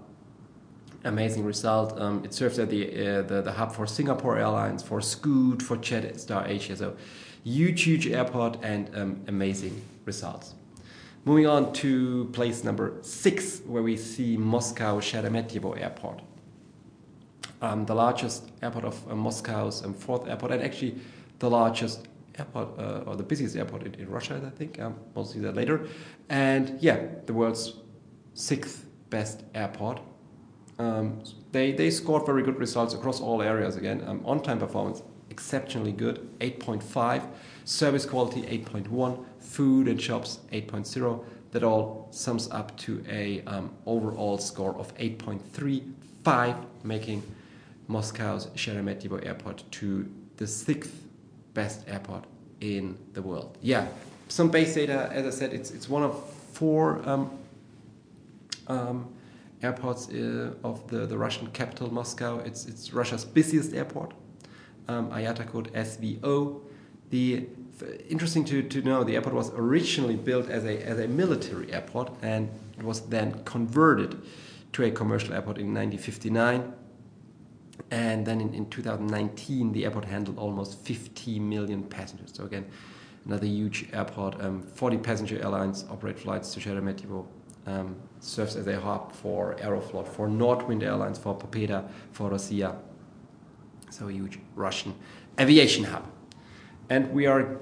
amazing 1.04 1.44
result. 1.44 1.98
Um, 2.00 2.24
it 2.24 2.34
serves 2.34 2.58
as 2.58 2.68
the, 2.68 2.88
uh, 2.88 3.22
the, 3.22 3.42
the 3.42 3.52
hub 3.52 3.72
for 3.72 3.86
Singapore 3.86 4.38
Airlines, 4.38 4.82
for 4.82 5.00
Scoot, 5.00 5.62
for 5.62 5.76
Jetstar 5.76 6.48
Asia. 6.48 6.76
So 6.76 6.96
huge, 7.44 7.82
huge 7.82 8.06
airport 8.06 8.58
and 8.62 8.90
um, 8.96 9.20
amazing 9.26 9.80
results. 10.04 10.54
Moving 11.24 11.46
on 11.46 11.72
to 11.74 12.26
place 12.32 12.64
number 12.64 12.94
six, 13.02 13.60
where 13.66 13.82
we 13.82 13.96
see 13.96 14.36
Moscow 14.36 15.00
Sheremetyevo 15.00 15.80
Airport. 15.80 16.20
Um, 17.60 17.84
the 17.86 17.94
largest 17.94 18.50
airport 18.62 18.84
of 18.84 19.10
uh, 19.10 19.14
Moscow's 19.14 19.84
um, 19.84 19.92
fourth 19.92 20.28
airport, 20.28 20.52
and 20.52 20.62
actually 20.62 20.96
the 21.40 21.50
largest 21.50 22.06
airport, 22.38 22.78
uh, 22.78 23.02
or 23.04 23.16
the 23.16 23.24
busiest 23.24 23.56
airport 23.56 23.82
in, 23.82 23.94
in 23.94 24.08
Russia, 24.08 24.40
I 24.44 24.50
think. 24.50 24.80
Um, 24.80 24.94
we'll 25.14 25.24
see 25.24 25.40
that 25.40 25.56
later. 25.56 25.86
And 26.28 26.80
yeah, 26.80 27.06
the 27.26 27.34
world's 27.34 27.74
sixth 28.34 28.86
best 29.10 29.42
airport. 29.54 30.00
Um, 30.78 31.22
they, 31.52 31.72
they 31.72 31.90
scored 31.90 32.24
very 32.24 32.42
good 32.42 32.58
results 32.58 32.94
across 32.94 33.20
all 33.20 33.42
areas 33.42 33.76
again. 33.76 34.04
Um, 34.06 34.22
on 34.24 34.42
time 34.42 34.58
performance, 34.58 35.02
exceptionally 35.30 35.92
good, 35.92 36.28
8.5. 36.40 37.26
Service 37.64 38.06
quality, 38.06 38.42
8.1. 38.42 39.24
Food 39.40 39.88
and 39.88 40.00
shops, 40.00 40.40
8.0. 40.52 41.24
That 41.50 41.64
all 41.64 42.08
sums 42.10 42.50
up 42.50 42.76
to 42.78 43.02
a 43.08 43.42
um, 43.44 43.70
overall 43.86 44.36
score 44.38 44.76
of 44.76 44.94
8.35, 44.96 46.64
making 46.84 47.22
Moscow's 47.88 48.48
Sheremetyevo 48.48 49.24
airport 49.26 49.64
to 49.72 50.08
the 50.36 50.46
sixth 50.46 51.02
best 51.54 51.88
airport 51.88 52.24
in 52.60 52.98
the 53.14 53.22
world. 53.22 53.56
Yeah, 53.62 53.88
some 54.28 54.50
base 54.50 54.74
data, 54.74 55.08
as 55.10 55.26
I 55.26 55.30
said, 55.30 55.54
it's, 55.54 55.70
it's 55.70 55.88
one 55.88 56.02
of 56.02 56.22
four 56.52 57.00
um, 57.08 57.30
um, 58.66 59.08
airports 59.62 60.08
uh, 60.08 60.54
of 60.64 60.86
the, 60.88 61.06
the 61.06 61.18
Russian 61.18 61.48
capital, 61.48 61.92
Moscow. 61.92 62.38
It's, 62.38 62.66
it's 62.66 62.92
Russia's 62.92 63.24
busiest 63.24 63.74
airport, 63.74 64.14
um, 64.88 65.10
IATA 65.10 65.46
code 65.46 65.72
SVO. 65.72 66.60
The 67.10 67.46
interesting 68.08 68.44
to, 68.46 68.62
to 68.62 68.82
know 68.82 69.04
the 69.04 69.14
airport 69.14 69.34
was 69.34 69.50
originally 69.54 70.16
built 70.16 70.48
as 70.48 70.64
a, 70.64 70.82
as 70.82 70.98
a 70.98 71.08
military 71.08 71.72
airport 71.72 72.12
and 72.22 72.50
it 72.78 72.84
was 72.84 73.00
then 73.08 73.42
converted 73.44 74.20
to 74.72 74.84
a 74.84 74.90
commercial 74.90 75.34
airport 75.34 75.58
in 75.58 75.74
1959 75.74 76.72
and 77.90 78.26
then 78.26 78.40
in, 78.40 78.52
in 78.54 78.68
2019 78.68 79.72
the 79.72 79.84
airport 79.84 80.04
handled 80.04 80.38
almost 80.38 80.78
50 80.80 81.38
million 81.38 81.82
passengers 81.82 82.30
so 82.32 82.44
again 82.44 82.66
another 83.26 83.46
huge 83.46 83.88
airport 83.92 84.40
um, 84.40 84.62
40 84.62 84.98
passenger 84.98 85.40
airlines 85.42 85.84
operate 85.90 86.18
flights 86.18 86.52
to 86.54 86.60
Sheremetyevo 86.60 87.26
um, 87.68 87.96
serves 88.20 88.56
as 88.56 88.66
a 88.66 88.80
hub 88.80 89.12
for 89.12 89.54
Aeroflot, 89.60 90.08
for 90.08 90.28
Nordwind 90.28 90.82
Airlines, 90.82 91.18
for 91.18 91.36
Pobeda, 91.36 91.88
for 92.12 92.30
Rossiya. 92.30 92.76
So 93.90 94.08
a 94.08 94.12
huge 94.12 94.38
Russian 94.54 94.94
aviation 95.38 95.84
hub. 95.84 96.04
And 96.90 97.12
we 97.12 97.26
are 97.26 97.58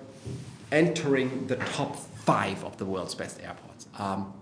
entering 0.73 1.47
the 1.47 1.57
top 1.57 1.97
five 1.97 2.65
of 2.65 2.77
the 2.77 2.85
world's 2.85 3.15
best 3.15 3.41
airports. 3.43 3.87
Um, 3.99 4.33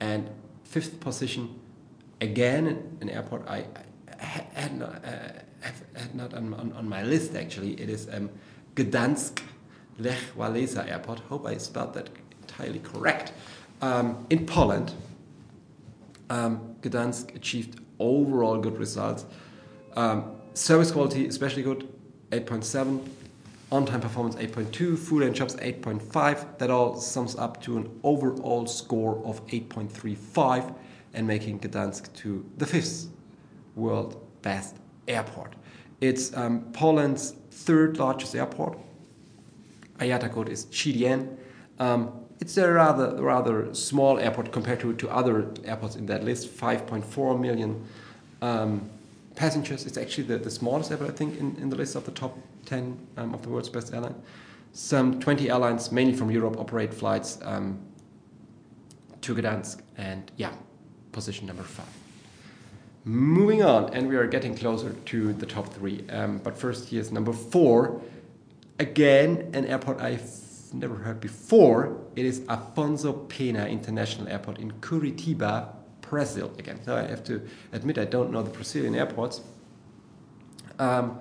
and 0.00 0.30
fifth 0.64 1.00
position, 1.00 1.58
again, 2.20 2.98
an 3.00 3.08
airport 3.08 3.46
I, 3.48 3.64
I 4.20 4.24
had 4.24 4.78
not, 4.78 5.04
uh, 5.04 5.68
had 5.94 6.14
not 6.14 6.34
on, 6.34 6.54
on, 6.54 6.72
on, 6.72 6.88
my 6.88 7.02
list 7.02 7.34
actually. 7.34 7.80
It 7.80 7.88
is 7.88 8.08
um, 8.12 8.30
Gdansk 8.74 9.40
Lech 9.98 10.18
Walesa 10.36 10.88
Airport. 10.88 11.20
Hope 11.20 11.46
I 11.46 11.56
spelled 11.56 11.94
that 11.94 12.10
entirely 12.42 12.80
correct. 12.80 13.32
Um, 13.82 14.26
in 14.30 14.46
Poland, 14.46 14.94
um, 16.30 16.76
Gdansk 16.80 17.34
achieved 17.34 17.80
overall 17.98 18.58
good 18.58 18.78
results. 18.78 19.26
Um, 19.94 20.32
service 20.54 20.90
quality 20.90 21.26
especially 21.26 21.62
good, 21.62 21.88
8.7. 22.30 23.08
On-time 23.72 24.00
performance 24.00 24.36
8.2, 24.36 24.96
food 24.96 25.24
and 25.24 25.36
shops 25.36 25.56
8.5. 25.56 26.58
That 26.58 26.70
all 26.70 26.96
sums 26.96 27.34
up 27.34 27.60
to 27.62 27.76
an 27.78 28.00
overall 28.04 28.66
score 28.66 29.20
of 29.24 29.44
8.35 29.48 30.72
and 31.14 31.26
making 31.26 31.58
Gdansk 31.58 32.12
to 32.14 32.48
the 32.58 32.66
fifth 32.66 33.08
world 33.74 34.24
best 34.42 34.76
airport. 35.08 35.56
It's 36.00 36.36
um, 36.36 36.70
Poland's 36.72 37.34
third 37.50 37.98
largest 37.98 38.36
airport. 38.36 38.78
IATA 39.98 40.32
code 40.32 40.48
is 40.48 40.66
GDN. 40.66 41.36
Um, 41.78 42.12
it's 42.40 42.56
a 42.56 42.70
rather 42.70 43.22
rather 43.22 43.74
small 43.74 44.18
airport 44.18 44.52
compared 44.52 44.80
to, 44.80 44.94
to 44.94 45.08
other 45.08 45.48
airports 45.64 45.96
in 45.96 46.06
that 46.06 46.24
list. 46.24 46.54
5.4 46.54 47.40
million 47.40 47.84
um, 48.42 48.90
passengers. 49.34 49.86
It's 49.86 49.96
actually 49.96 50.24
the, 50.24 50.38
the 50.38 50.50
smallest 50.50 50.90
airport, 50.90 51.10
I 51.10 51.14
think, 51.14 51.38
in, 51.38 51.56
in 51.56 51.70
the 51.70 51.76
list 51.76 51.94
of 51.94 52.04
the 52.04 52.10
top 52.10 52.36
10 52.66 52.98
um, 53.16 53.34
of 53.34 53.42
the 53.42 53.48
world's 53.48 53.68
best 53.68 53.92
airline. 53.94 54.14
Some 54.72 55.20
20 55.20 55.50
airlines, 55.50 55.90
mainly 55.90 56.12
from 56.12 56.30
Europe, 56.30 56.58
operate 56.58 56.92
flights 56.92 57.38
um, 57.42 57.78
to 59.22 59.34
Gdansk. 59.34 59.80
And 59.96 60.30
yeah, 60.36 60.52
position 61.12 61.46
number 61.46 61.62
five. 61.62 61.86
Moving 63.04 63.62
on, 63.62 63.94
and 63.94 64.08
we 64.08 64.16
are 64.16 64.26
getting 64.26 64.54
closer 64.54 64.92
to 64.92 65.32
the 65.32 65.46
top 65.46 65.72
three. 65.72 66.04
Um, 66.10 66.38
but 66.38 66.58
first, 66.58 66.88
here's 66.88 67.12
number 67.12 67.32
four. 67.32 68.02
Again, 68.78 69.50
an 69.54 69.64
airport 69.64 70.00
I've 70.00 70.28
never 70.78 70.96
heard 70.96 71.20
before. 71.20 71.96
It 72.14 72.24
is 72.24 72.40
Afonso 72.40 73.28
Pena 73.28 73.66
International 73.66 74.28
Airport 74.28 74.58
in 74.58 74.72
Curitiba, 74.72 75.68
Brazil. 76.00 76.52
Again, 76.58 76.80
so 76.84 76.96
I 76.96 77.02
have 77.02 77.24
to 77.24 77.46
admit 77.72 77.98
I 77.98 78.04
don't 78.04 78.30
know 78.30 78.42
the 78.42 78.50
Brazilian 78.50 78.94
airports. 78.94 79.40
Um, 80.78 81.18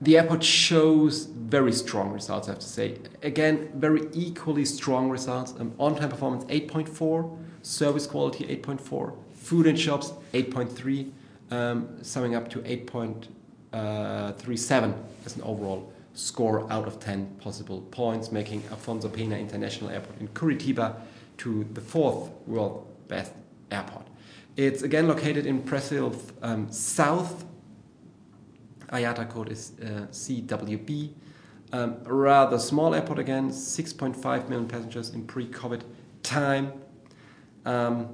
the 0.00 0.18
airport 0.18 0.42
shows 0.42 1.26
very 1.26 1.72
strong 1.72 2.12
results, 2.12 2.48
I 2.48 2.52
have 2.52 2.58
to 2.58 2.66
say. 2.66 2.98
Again, 3.22 3.70
very 3.74 4.08
equally 4.12 4.64
strong 4.64 5.08
results. 5.10 5.54
Um, 5.58 5.74
on 5.78 5.94
time 5.94 6.10
performance 6.10 6.44
8.4, 6.46 7.38
service 7.62 8.06
quality 8.06 8.44
8.4, 8.56 9.14
food 9.32 9.66
and 9.66 9.78
shops 9.78 10.12
8.3, 10.32 11.12
um, 11.52 12.02
summing 12.02 12.34
up 12.34 12.48
to 12.50 12.58
8.37 12.60 13.22
uh, 13.72 14.32
as 15.24 15.36
an 15.36 15.42
overall 15.42 15.91
score 16.14 16.70
out 16.70 16.86
of 16.86 17.00
10 17.00 17.36
possible 17.40 17.80
points, 17.90 18.30
making 18.30 18.62
Afonso 18.62 19.12
Pena 19.12 19.36
International 19.36 19.90
Airport 19.90 20.20
in 20.20 20.28
Curitiba 20.28 20.96
to 21.38 21.64
the 21.72 21.80
fourth 21.80 22.30
world 22.46 22.86
best 23.08 23.32
airport. 23.70 24.06
It's 24.56 24.82
again 24.82 25.08
located 25.08 25.46
in 25.46 25.62
Brazil's 25.62 26.32
um, 26.42 26.70
south. 26.70 27.44
IATA 28.90 29.30
code 29.30 29.50
is 29.50 29.72
uh, 29.80 30.06
CWB. 30.10 31.14
Um, 31.72 31.96
rather 32.04 32.58
small 32.58 32.94
airport 32.94 33.18
again, 33.18 33.50
6.5 33.50 34.48
million 34.50 34.68
passengers 34.68 35.10
in 35.10 35.24
pre-COVID 35.24 35.80
time. 36.22 36.74
Um, 37.64 38.10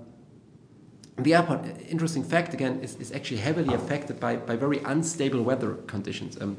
the 1.18 1.34
airport, 1.34 1.66
interesting 1.88 2.22
fact 2.22 2.54
again, 2.54 2.80
is, 2.80 2.94
is 2.96 3.10
actually 3.10 3.38
heavily 3.38 3.74
affected 3.74 4.20
by, 4.20 4.36
by 4.36 4.54
very 4.54 4.78
unstable 4.84 5.42
weather 5.42 5.74
conditions. 5.88 6.40
Um, 6.40 6.56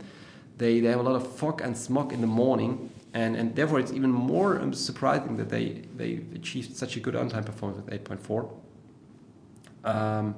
they, 0.60 0.82
they 0.82 0.89
have 0.89 1.00
a 1.00 1.04
lot 1.04 1.16
of 1.16 1.25
fog 1.25 1.62
and 1.62 1.75
smog 1.75 2.12
in 2.12 2.22
the 2.22 2.28
morning, 2.28 2.92
and, 3.13 3.36
and 3.36 3.56
therefore 3.56 3.80
it's 3.80 3.94
even 3.94 4.12
more 4.12 4.60
um, 4.60 4.74
surprising 4.74 5.38
that 5.38 5.50
they, 5.50 5.84
they 5.96 6.22
achieved 6.36 6.75
such 6.75 6.98
a 6.98 7.00
good 7.00 7.16
on-time 7.16 7.46
performance 7.46 7.84
with 7.84 8.04
8.4. 8.04 8.51
Um, 9.86 10.36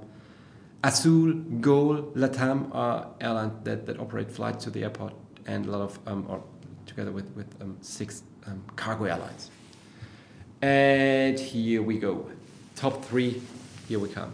Azul, 0.84 1.34
Gol, 1.60 2.04
Latam 2.16 2.74
are 2.74 3.08
airlines 3.20 3.63
that, 3.63 3.88
that 3.88 4.00
operate 4.00 4.32
flights 4.32 4.63
to 4.66 4.70
the 4.70 4.84
airport, 4.84 5.13
and 5.48 5.66
a 5.66 5.72
lot 5.72 5.82
of, 5.82 6.00
um, 6.06 6.25
or 6.30 6.44
together 6.86 7.12
with, 7.12 7.36
with 7.36 7.60
um, 7.60 7.78
six 7.82 8.22
um, 8.46 8.63
cargo 8.75 9.06
airlines. 9.06 9.50
And 10.62 11.40
here 11.40 11.82
we 11.82 11.98
go. 11.98 12.30
Top 12.75 13.04
three, 13.06 13.42
here 13.88 13.98
we 13.98 14.10
come. 14.10 14.34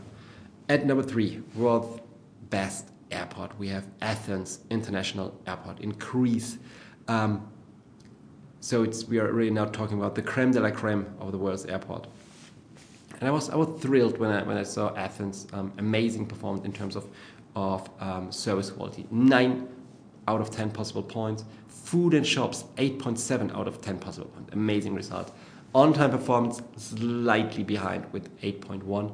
At 0.67 0.85
number 0.85 1.03
three, 1.03 1.41
world's 1.55 2.01
best 2.49 2.89
airport. 3.11 3.57
We 3.57 3.67
have 3.69 3.87
Athens 4.01 4.59
International 4.69 5.39
Airport 5.45 5.79
in 5.79 5.91
Greece. 5.91 6.57
Um, 7.07 7.47
so 8.59 8.83
it's, 8.83 9.05
we 9.05 9.19
are 9.19 9.31
really 9.31 9.51
now 9.51 9.65
talking 9.65 9.97
about 9.97 10.15
the 10.15 10.21
creme 10.21 10.51
de 10.51 10.59
la 10.59 10.71
creme 10.71 11.05
of 11.19 11.31
the 11.31 11.37
world's 11.37 11.65
airport. 11.65 12.07
And 13.19 13.27
I 13.27 13.31
was, 13.31 13.49
I 13.49 13.55
was 13.55 13.81
thrilled 13.81 14.17
when 14.19 14.31
I, 14.31 14.43
when 14.43 14.57
I 14.57 14.63
saw 14.63 14.93
Athens' 14.95 15.47
um, 15.53 15.73
amazing 15.77 16.25
performance 16.25 16.65
in 16.65 16.73
terms 16.73 16.95
of, 16.95 17.07
of 17.55 17.89
um, 17.99 18.31
service 18.31 18.69
quality. 18.69 19.07
9 19.09 19.67
out 20.27 20.41
of 20.41 20.51
10 20.51 20.71
possible 20.71 21.03
points. 21.03 21.45
Food 21.67 22.13
and 22.13 22.27
shops, 22.27 22.65
8.7 22.75 23.55
out 23.55 23.67
of 23.67 23.81
10 23.81 23.99
possible 23.99 24.27
points. 24.27 24.53
Amazing 24.53 24.93
result. 24.93 25.33
On 25.73 25.93
time 25.93 26.11
performance, 26.11 26.61
slightly 26.75 27.63
behind 27.63 28.05
with 28.11 28.35
8.1. 28.41 29.13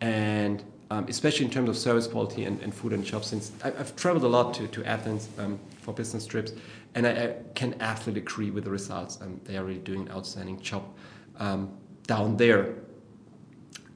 And 0.00 0.62
um, 0.92 1.06
especially 1.08 1.46
in 1.46 1.50
terms 1.50 1.70
of 1.70 1.76
service 1.78 2.06
quality 2.06 2.44
and, 2.44 2.60
and 2.60 2.74
food 2.74 2.92
and 2.92 3.06
shops. 3.06 3.28
Since 3.28 3.52
I, 3.64 3.70
have 3.70 3.96
traveled 3.96 4.24
a 4.24 4.28
lot 4.28 4.52
to, 4.54 4.68
to 4.68 4.84
Athens 4.84 5.30
um, 5.38 5.58
for 5.80 5.94
business 5.94 6.26
trips, 6.26 6.52
and 6.94 7.06
I, 7.06 7.10
I, 7.10 7.34
can 7.54 7.74
absolutely 7.80 8.20
agree 8.20 8.50
with 8.50 8.64
the 8.64 8.70
results. 8.70 9.18
Um, 9.22 9.40
they 9.44 9.56
are 9.56 9.64
really 9.64 9.80
doing 9.80 10.02
an 10.02 10.10
outstanding 10.10 10.60
job 10.60 10.84
um, 11.38 11.70
down 12.06 12.36
there. 12.36 12.74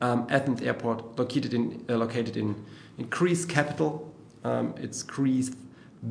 Um, 0.01 0.27
Athens 0.31 0.63
Airport, 0.63 1.19
located 1.19 1.53
in 1.53 1.85
uh, 1.91 1.97
located 1.97 2.39
in, 2.39 2.65
in 2.97 3.07
Greece 3.09 3.45
capital, 3.45 4.11
um, 4.45 4.75
it's 4.79 5.03
Greece's 5.03 5.55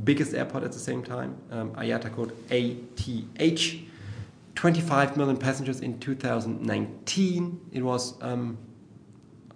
biggest 0.03 0.35
airport 0.35 0.63
at 0.63 0.71
the 0.71 0.79
same 0.79 1.03
time. 1.03 1.35
IATA 1.51 2.13
code 2.13 2.31
ATH. 2.51 3.81
25 4.55 5.17
million 5.17 5.37
passengers 5.37 5.81
in 5.81 5.99
2019. 5.99 7.59
It 7.71 7.83
was 7.83 8.19
on 8.21 8.57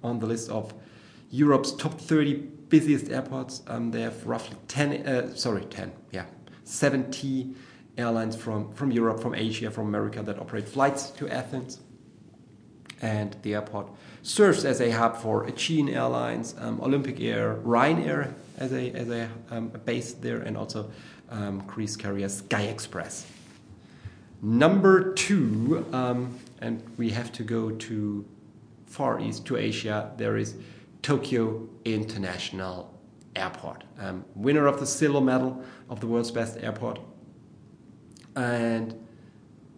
the 0.01 0.25
list 0.25 0.49
of 0.49 0.73
Europe's 1.29 1.71
top 1.71 1.99
30 1.99 2.33
busiest 2.69 3.09
airports. 3.09 3.61
Um, 3.67 3.91
they 3.91 4.01
have 4.01 4.25
roughly 4.25 4.57
10, 4.67 5.07
uh, 5.07 5.35
sorry, 5.35 5.65
10, 5.65 5.91
yeah, 6.11 6.25
70 6.63 7.55
airlines 7.97 8.35
from, 8.35 8.71
from 8.73 8.91
Europe, 8.91 9.21
from 9.21 9.35
Asia, 9.35 9.69
from 9.71 9.87
America 9.87 10.21
that 10.23 10.39
operate 10.39 10.67
flights 10.67 11.09
to 11.11 11.27
Athens. 11.27 11.79
and 13.01 13.35
the 13.43 13.53
airport 13.53 13.87
serves 14.23 14.65
as 14.65 14.81
a 14.81 14.91
hub 14.91 15.15
for 15.15 15.45
Aegean 15.47 15.89
Airlines, 15.89 16.55
um, 16.59 16.81
Olympic 16.81 17.19
Air, 17.21 17.55
Ryanair 17.63 18.33
as 18.57 18.73
a, 18.73 18.91
as 18.91 19.09
a, 19.09 19.29
um, 19.51 19.69
base 19.85 20.13
there, 20.13 20.41
and 20.41 20.57
also 20.57 20.91
um, 21.29 21.61
cruise 21.61 21.95
carrier 21.95 22.27
Sky 22.27 22.63
Express. 22.63 23.25
Number 24.41 25.13
two, 25.13 25.85
um, 25.93 26.39
and 26.59 26.81
we 26.97 27.09
have 27.11 27.31
to 27.33 27.43
go 27.43 27.71
to 27.71 28.25
Far 28.85 29.19
East, 29.19 29.45
to 29.45 29.57
Asia, 29.57 30.11
there 30.17 30.35
is 30.37 30.55
Tokyo 31.01 31.67
International 31.85 32.93
Airport, 33.35 33.83
um, 33.99 34.25
winner 34.35 34.67
of 34.67 34.79
the 34.79 34.85
silver 34.85 35.21
medal 35.21 35.63
of 35.89 35.99
the 35.99 36.07
world's 36.07 36.31
best 36.31 36.57
airport, 36.57 36.99
and 38.35 38.95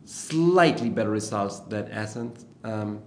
slightly 0.03 0.89
better 0.89 1.09
results 1.11 1.59
than 1.59 1.91
Athens. 1.91 2.45
Um, 2.63 3.01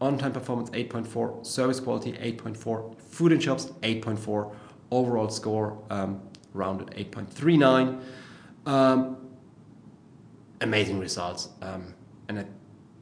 on-time 0.00 0.32
performance 0.32 0.68
8.4, 0.70 1.46
service 1.46 1.78
quality 1.78 2.12
8.4, 2.14 3.00
food 3.00 3.32
and 3.32 3.42
shops 3.42 3.66
8.4, 3.82 4.52
overall 4.90 5.28
score 5.28 5.78
um, 5.90 6.20
rounded 6.52 6.88
8.39. 6.88 8.00
Um, 8.66 9.16
amazing 10.60 10.98
results. 10.98 11.50
Um, 11.62 11.94
and 12.28 12.40
uh, 12.40 12.44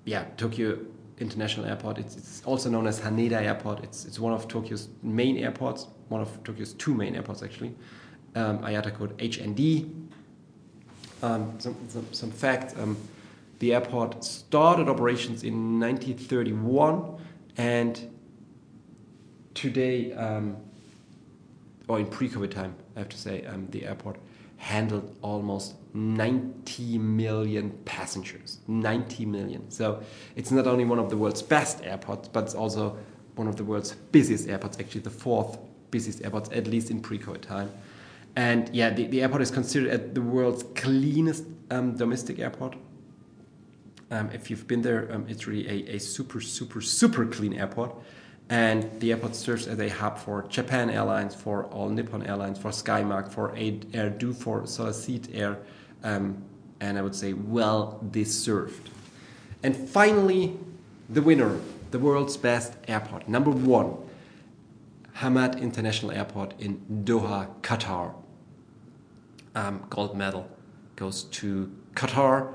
yeah, 0.04 0.24
Tokyo 0.36 0.78
International 1.20 1.66
Airport. 1.66 1.98
It's, 1.98 2.16
it's, 2.16 2.42
also 2.44 2.70
known 2.70 2.86
as 2.86 3.00
Haneda 3.00 3.40
Airport. 3.42 3.84
It's, 3.84 4.04
it's 4.04 4.18
one 4.18 4.32
of 4.32 4.48
Tokyo's 4.48 4.88
main 5.02 5.36
airports, 5.36 5.86
one 6.08 6.20
of 6.20 6.42
Tokyo's 6.44 6.72
two 6.74 6.94
main 6.94 7.14
airports 7.14 7.42
actually. 7.42 7.74
Um, 8.34 8.58
IATA 8.60 8.94
code 8.94 9.16
HND. 9.18 10.08
Um, 11.22 11.54
some, 11.58 11.76
some, 11.88 12.06
some 12.12 12.30
fact 12.30 12.74
um, 12.78 12.96
the 13.58 13.74
airport 13.74 14.24
started 14.24 14.88
operations 14.88 15.42
in 15.42 15.78
1931 15.78 17.18
and 17.58 18.10
today, 19.54 20.12
um, 20.14 20.56
or 21.88 22.00
in 22.00 22.06
pre 22.06 22.28
COVID 22.28 22.50
time, 22.50 22.74
I 23.00 23.02
have 23.02 23.08
to 23.08 23.18
say, 23.18 23.46
um, 23.46 23.66
the 23.70 23.86
airport 23.86 24.18
handled 24.58 25.16
almost 25.22 25.74
90 25.94 26.98
million 26.98 27.70
passengers. 27.86 28.58
90 28.68 29.24
million. 29.24 29.70
So 29.70 30.02
it's 30.36 30.50
not 30.50 30.66
only 30.66 30.84
one 30.84 30.98
of 30.98 31.08
the 31.08 31.16
world's 31.16 31.40
best 31.40 31.82
airports, 31.82 32.28
but 32.28 32.44
it's 32.44 32.54
also 32.54 32.98
one 33.36 33.48
of 33.48 33.56
the 33.56 33.64
world's 33.64 33.92
busiest 34.12 34.50
airports, 34.50 34.78
actually 34.78 35.00
the 35.00 35.08
fourth 35.08 35.58
busiest 35.90 36.22
airport, 36.22 36.52
at 36.52 36.66
least 36.66 36.90
in 36.90 37.00
pre-COVID 37.00 37.40
time. 37.40 37.70
And 38.36 38.68
yeah, 38.74 38.90
the, 38.90 39.06
the 39.06 39.22
airport 39.22 39.40
is 39.40 39.50
considered 39.50 40.14
the 40.14 40.20
world's 40.20 40.62
cleanest 40.74 41.44
um, 41.70 41.96
domestic 41.96 42.38
airport. 42.38 42.76
Um, 44.10 44.28
if 44.34 44.50
you've 44.50 44.66
been 44.66 44.82
there, 44.82 45.10
um, 45.10 45.24
it's 45.26 45.46
really 45.46 45.66
a, 45.66 45.96
a 45.96 45.98
super, 45.98 46.42
super, 46.42 46.82
super 46.82 47.24
clean 47.24 47.54
airport. 47.54 47.96
And 48.50 48.90
the 48.98 49.12
airport 49.12 49.36
serves 49.36 49.68
as 49.68 49.78
a 49.78 49.88
hub 49.88 50.18
for 50.18 50.42
Japan 50.48 50.90
Airlines, 50.90 51.36
for 51.36 51.66
all 51.66 51.88
Nippon 51.88 52.26
Airlines, 52.26 52.58
for 52.58 52.70
Skymark, 52.70 53.30
for 53.30 53.54
Air 53.56 54.10
for 54.34 54.62
Solaseed 54.62 55.32
Air, 55.32 55.58
um, 56.02 56.42
and 56.80 56.98
I 56.98 57.02
would 57.02 57.14
say 57.14 57.32
well 57.32 58.04
deserved. 58.10 58.90
And 59.62 59.76
finally, 59.76 60.56
the 61.08 61.22
winner, 61.22 61.60
the 61.92 62.00
world's 62.00 62.36
best 62.36 62.74
airport, 62.88 63.28
number 63.28 63.52
one, 63.52 63.96
Hamad 65.18 65.60
International 65.60 66.10
Airport 66.10 66.54
in 66.58 67.04
Doha, 67.04 67.48
Qatar. 67.60 68.14
Um, 69.54 69.84
gold 69.90 70.16
medal 70.16 70.48
goes 70.96 71.24
to 71.24 71.70
Qatar. 71.94 72.52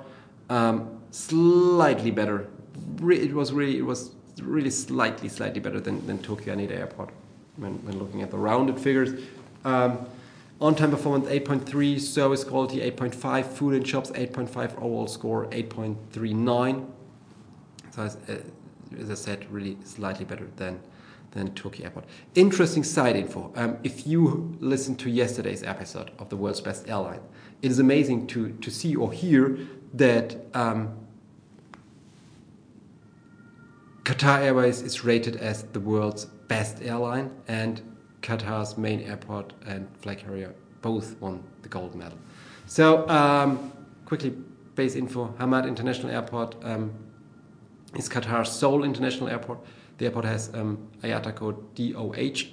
Um, 0.50 1.00
slightly 1.12 2.12
better. 2.12 2.48
It 3.08 3.34
was 3.34 3.54
really, 3.54 3.78
it 3.78 3.86
was 3.86 4.15
really 4.42 4.70
slightly, 4.70 5.30
slightly 5.30 5.60
better 5.60 5.80
than, 5.80 6.06
than 6.08 6.20
Tokyo 6.20 6.56
Haneda 6.56 6.72
Airport 6.72 7.10
when, 7.58 7.74
when 7.86 7.98
looking 8.00 8.22
at 8.22 8.32
the 8.32 8.38
rounded 8.38 8.80
figures. 8.80 9.22
Um, 9.64 10.06
on-time 10.62 10.92
performance 10.92 11.28
8.3, 11.28 12.00
service 12.00 12.44
quality 12.44 12.80
8.5, 12.92 13.46
food 13.46 13.74
and 13.76 13.88
shops 13.88 14.12
8.5, 14.12 14.78
overall 14.78 15.08
score 15.08 15.48
8.39. 15.48 16.88
So 17.92 18.02
as, 18.04 18.18
uh, 18.28 18.38
as, 18.98 19.10
I 19.10 19.14
said, 19.16 19.52
really 19.52 19.78
slightly 19.84 20.26
better 20.26 20.48
than 20.58 20.80
than 21.32 21.54
Tokyo 21.54 21.84
Airport. 21.86 22.06
Interesting 22.36 22.86
side 22.86 23.18
info. 23.18 23.52
Um, 23.58 23.78
if 23.84 24.08
you 24.08 24.56
listened 24.62 25.00
to 25.00 25.10
yesterday's 25.10 25.64
episode 25.64 26.12
of 26.18 26.30
the 26.30 26.38
world's 26.38 26.62
best 26.62 26.88
airline, 26.88 27.20
it 27.62 27.72
is 27.72 27.80
amazing 27.80 28.28
to 28.28 28.54
to 28.54 28.72
see 28.72 28.96
or 28.96 29.12
hear 29.12 29.58
that 29.94 30.38
um, 30.54 31.05
Qatar 34.06 34.42
Airways 34.42 34.84
is 34.84 35.04
rated 35.04 35.36
as 35.38 35.64
the 35.74 35.80
world's 35.80 36.26
best 36.26 36.84
airline, 36.84 37.32
and 37.48 37.82
Qatar's 38.22 38.78
main 38.78 39.02
airport 39.02 39.54
and 39.66 39.88
flag 39.98 40.20
carrier 40.20 40.54
both 40.84 41.20
won 41.20 41.44
the 41.64 41.70
gold 41.70 41.96
medal. 41.96 42.20
So, 42.68 43.10
um, 43.10 43.74
quickly, 44.06 44.30
base 44.76 44.96
info 44.96 45.34
Hamad 45.40 45.68
International 45.68 46.12
Airport 46.12 46.56
um, 46.64 46.94
is 47.96 48.08
Qatar's 48.08 48.52
sole 48.52 48.84
international 48.84 49.28
airport. 49.28 49.58
The 49.98 50.06
airport 50.06 50.26
has 50.26 50.54
um, 50.54 50.88
IATA 51.02 51.36
code 51.36 51.74
DOH. 51.74 52.48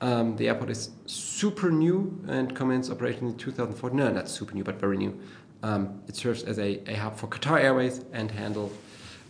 Um, 0.00 0.36
the 0.36 0.48
airport 0.48 0.70
is 0.70 0.88
super 1.04 1.70
new 1.70 2.18
and 2.28 2.56
commenced 2.56 2.90
operation 2.90 3.26
in 3.26 3.36
2014. 3.36 3.94
No, 3.94 4.10
not 4.10 4.26
super 4.26 4.54
new, 4.54 4.64
but 4.64 4.76
very 4.76 4.96
new. 4.96 5.20
Um, 5.62 6.00
it 6.08 6.16
serves 6.16 6.44
as 6.44 6.58
a, 6.58 6.80
a 6.90 6.94
hub 6.94 7.18
for 7.18 7.26
Qatar 7.26 7.60
Airways 7.60 8.06
and 8.14 8.30
handled 8.30 8.72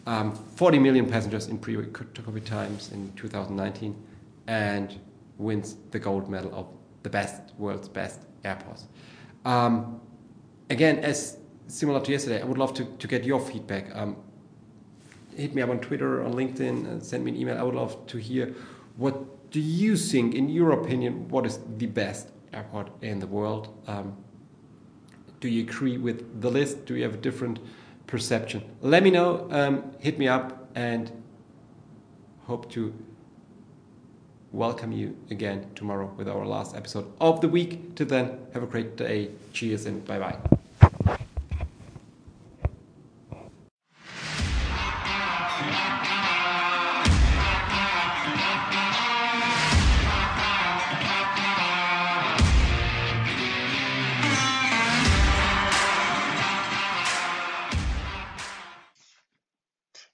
um, 0.08 0.32
40 0.32 0.78
million 0.78 1.06
passengers 1.06 1.48
in 1.48 1.58
pre-COVID 1.58 2.44
times 2.46 2.90
in 2.92 3.12
2019 3.14 3.94
and 4.46 4.98
wins 5.36 5.76
the 5.90 5.98
gold 5.98 6.30
medal 6.30 6.54
of 6.54 6.66
the 7.02 7.10
best, 7.10 7.54
world's 7.58 7.90
best 7.90 8.20
airports. 8.42 8.86
Um, 9.44 10.00
again, 10.70 11.00
as 11.00 11.36
similar 11.66 12.00
to 12.00 12.10
yesterday, 12.10 12.40
I 12.40 12.46
would 12.46 12.56
love 12.56 12.72
to, 12.74 12.86
to 12.86 13.06
get 13.06 13.24
your 13.24 13.38
feedback. 13.38 13.94
Um, 13.94 14.16
hit 15.36 15.54
me 15.54 15.60
up 15.60 15.68
on 15.68 15.78
Twitter, 15.78 16.24
on 16.24 16.32
LinkedIn, 16.32 17.04
send 17.04 17.22
me 17.22 17.32
an 17.32 17.36
email. 17.36 17.58
I 17.58 17.62
would 17.62 17.74
love 17.74 18.06
to 18.06 18.16
hear 18.16 18.54
what 18.96 19.50
do 19.50 19.60
you 19.60 19.94
think, 19.94 20.34
in 20.34 20.48
your 20.48 20.72
opinion, 20.72 21.28
what 21.28 21.44
is 21.44 21.60
the 21.76 21.86
best 21.86 22.30
airport 22.54 22.90
in 23.02 23.18
the 23.18 23.26
world? 23.26 23.76
Um, 23.86 24.16
do 25.40 25.50
you 25.50 25.64
agree 25.64 25.98
with 25.98 26.40
the 26.40 26.50
list? 26.50 26.86
Do 26.86 26.96
you 26.96 27.02
have 27.04 27.14
a 27.14 27.18
different 27.18 27.60
perception. 28.08 28.64
Let 28.80 29.04
me 29.04 29.10
know, 29.12 29.46
um, 29.52 29.92
hit 30.00 30.18
me 30.18 30.26
up, 30.26 30.68
and 30.74 31.12
hope 32.46 32.68
to 32.72 32.92
welcome 34.50 34.90
you 34.90 35.16
again 35.30 35.66
tomorrow 35.74 36.12
with 36.16 36.28
our 36.28 36.44
last 36.44 36.74
episode 36.74 37.06
of 37.20 37.40
the 37.40 37.48
week. 37.48 37.94
Till 37.94 38.06
then, 38.06 38.38
have 38.54 38.64
a 38.64 38.66
great 38.66 38.96
day. 38.96 39.30
Cheers 39.52 39.86
and 39.86 40.04
bye 40.04 40.18
bye. 40.18 40.57